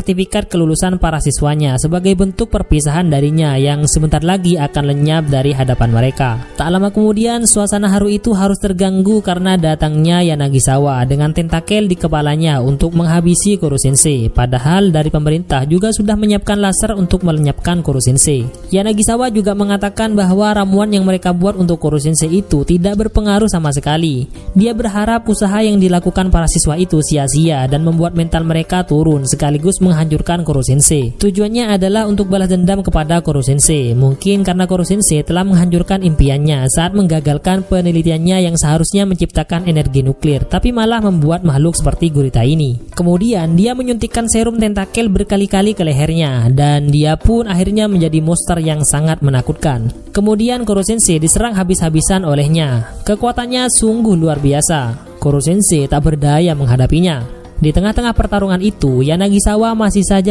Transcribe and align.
sertifikat 0.00 0.48
kelulusan 0.48 0.96
para 0.96 1.20
siswanya 1.20 1.76
sebagai 1.76 2.16
bentuk 2.16 2.48
perpisahan 2.48 3.12
darinya 3.12 3.60
yang 3.60 3.84
sebentar 3.84 4.24
lagi 4.24 4.56
akan 4.56 4.96
lenyap 4.96 5.28
dari 5.28 5.52
hadapan 5.52 5.92
mereka. 5.92 6.40
Tak 6.56 6.72
lama 6.72 6.88
kemudian, 6.88 7.44
suasana 7.44 7.92
haru 7.92 8.08
itu 8.08 8.32
harus 8.32 8.56
terganggu 8.56 9.20
karena 9.20 9.60
datangnya 9.60 10.24
Yanagisawa 10.24 11.04
dengan 11.04 11.36
tentakel 11.36 11.84
di 11.84 12.00
kepalanya 12.00 12.64
untuk 12.64 12.96
menghabisi 12.96 13.60
Kurosensei. 13.60 14.32
Padahal 14.32 14.88
dari 14.88 15.12
pemerintah 15.12 15.68
juga 15.68 15.92
sudah 15.92 16.16
menyiapkan 16.16 16.56
laser 16.56 16.96
untuk 16.96 17.20
melenyapkan 17.20 17.84
Kurosensei. 17.84 18.48
Yanagisawa 18.72 19.28
juga 19.28 19.52
mengatakan 19.52 20.16
bahwa 20.16 20.56
ramuan 20.56 20.88
yang 20.88 21.04
mereka 21.04 21.36
buat 21.36 21.60
untuk 21.60 21.76
Kurosensei 21.76 22.40
itu 22.40 22.64
tidak 22.64 22.96
berpengaruh 22.96 23.52
sama 23.52 23.68
sekali. 23.68 24.24
Dia 24.56 24.72
berharap 24.72 25.28
usaha 25.28 25.60
yang 25.60 25.76
dilakukan 25.76 26.32
para 26.32 26.48
siswa 26.48 26.80
itu 26.80 27.04
sia-sia 27.04 27.68
dan 27.68 27.84
membuat 27.84 28.16
mental 28.16 28.48
mereka 28.48 28.80
turun 28.88 29.28
sekaligus 29.28 29.82
menghancurkan 29.90 30.46
Koro 30.46 30.62
Sensei. 30.62 31.10
Tujuannya 31.18 31.74
adalah 31.74 32.06
untuk 32.06 32.30
balas 32.30 32.46
dendam 32.46 32.86
kepada 32.86 33.18
Koro 33.20 33.42
Sensei. 33.42 33.90
Mungkin 33.98 34.46
karena 34.46 34.70
Koro 34.70 34.86
Sensei 34.86 35.26
telah 35.26 35.42
menghancurkan 35.42 36.06
impiannya 36.06 36.70
saat 36.70 36.94
menggagalkan 36.94 37.66
penelitiannya 37.66 38.46
yang 38.46 38.54
seharusnya 38.54 39.02
menciptakan 39.10 39.66
energi 39.66 40.06
nuklir, 40.06 40.46
tapi 40.46 40.70
malah 40.70 41.02
membuat 41.02 41.42
makhluk 41.42 41.74
seperti 41.74 42.14
gurita 42.14 42.46
ini. 42.46 42.78
Kemudian 42.94 43.58
dia 43.58 43.74
menyuntikkan 43.74 44.30
serum 44.30 44.62
tentakel 44.62 45.10
berkali-kali 45.10 45.74
ke 45.74 45.82
lehernya 45.82 46.46
dan 46.54 46.86
dia 46.94 47.18
pun 47.18 47.50
akhirnya 47.50 47.90
menjadi 47.90 48.22
monster 48.22 48.62
yang 48.62 48.86
sangat 48.86 49.18
menakutkan. 49.26 49.90
Kemudian 50.14 50.62
Koro 50.62 50.86
Sensei 50.86 51.18
diserang 51.18 51.58
habis-habisan 51.58 52.22
olehnya. 52.22 52.94
Kekuatannya 53.02 53.66
sungguh 53.72 54.14
luar 54.14 54.38
biasa. 54.38 55.10
Koro 55.18 55.42
Sensei 55.42 55.88
tak 55.88 56.06
berdaya 56.06 56.52
menghadapinya. 56.52 57.39
Di 57.60 57.76
tengah-tengah 57.76 58.16
pertarungan 58.16 58.60
itu, 58.64 59.04
Yanagisawa 59.04 59.76
masih 59.76 60.00
saja 60.00 60.28